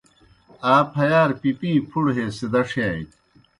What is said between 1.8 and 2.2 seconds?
پُھڑہ